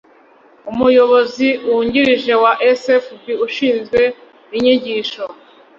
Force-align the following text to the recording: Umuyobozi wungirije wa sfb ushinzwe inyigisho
Umuyobozi 0.71 1.47
wungirije 1.65 2.33
wa 2.43 2.51
sfb 2.81 3.23
ushinzwe 3.47 4.01
inyigisho 4.55 5.23